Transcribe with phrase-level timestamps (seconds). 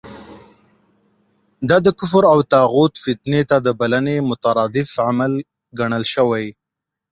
[1.69, 5.33] دا د کفر او طاغوت فتنې ته د بلنې مترادف عمل
[5.79, 6.45] ګڼل شوی.